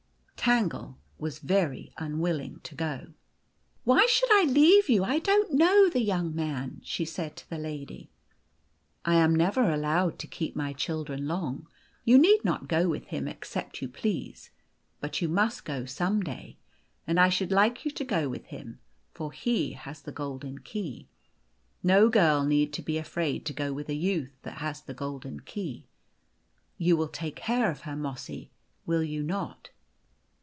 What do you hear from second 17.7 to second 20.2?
you to go with him, for he has found the